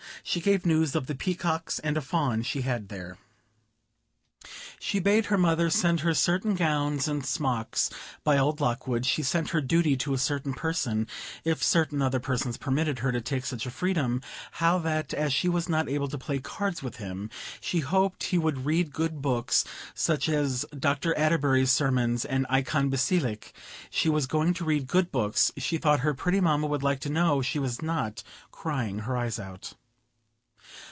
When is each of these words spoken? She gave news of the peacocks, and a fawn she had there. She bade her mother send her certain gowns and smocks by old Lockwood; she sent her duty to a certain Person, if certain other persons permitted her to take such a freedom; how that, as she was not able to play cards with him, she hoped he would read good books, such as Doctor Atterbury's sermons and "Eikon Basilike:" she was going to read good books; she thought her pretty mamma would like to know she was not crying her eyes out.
She 0.23 0.39
gave 0.39 0.67
news 0.67 0.95
of 0.95 1.07
the 1.07 1.15
peacocks, 1.15 1.79
and 1.79 1.97
a 1.97 2.01
fawn 2.01 2.43
she 2.43 2.61
had 2.61 2.89
there. 2.89 3.17
She 4.79 4.99
bade 4.99 5.25
her 5.25 5.37
mother 5.37 5.71
send 5.71 6.01
her 6.01 6.13
certain 6.13 6.53
gowns 6.53 7.07
and 7.07 7.25
smocks 7.25 7.89
by 8.23 8.37
old 8.37 8.61
Lockwood; 8.61 9.03
she 9.05 9.23
sent 9.23 9.49
her 9.49 9.61
duty 9.61 9.97
to 9.97 10.13
a 10.13 10.19
certain 10.19 10.53
Person, 10.53 11.07
if 11.43 11.63
certain 11.63 12.03
other 12.03 12.19
persons 12.19 12.57
permitted 12.57 12.99
her 12.99 13.11
to 13.11 13.19
take 13.19 13.45
such 13.45 13.65
a 13.65 13.71
freedom; 13.71 14.21
how 14.51 14.77
that, 14.77 15.11
as 15.11 15.33
she 15.33 15.49
was 15.49 15.67
not 15.67 15.89
able 15.89 16.07
to 16.07 16.19
play 16.19 16.37
cards 16.37 16.83
with 16.83 16.97
him, 16.97 17.31
she 17.59 17.79
hoped 17.79 18.25
he 18.25 18.37
would 18.37 18.63
read 18.65 18.93
good 18.93 19.23
books, 19.23 19.65
such 19.95 20.29
as 20.29 20.67
Doctor 20.77 21.17
Atterbury's 21.17 21.71
sermons 21.71 22.25
and 22.25 22.45
"Eikon 22.47 22.89
Basilike:" 22.91 23.53
she 23.89 24.07
was 24.07 24.27
going 24.27 24.53
to 24.53 24.65
read 24.65 24.85
good 24.85 25.11
books; 25.11 25.51
she 25.57 25.79
thought 25.79 26.01
her 26.01 26.13
pretty 26.13 26.39
mamma 26.39 26.67
would 26.67 26.83
like 26.83 26.99
to 27.01 27.09
know 27.09 27.41
she 27.41 27.57
was 27.59 27.81
not 27.81 28.21
crying 28.51 28.99
her 28.99 29.17
eyes 29.17 29.39
out. 29.39 29.73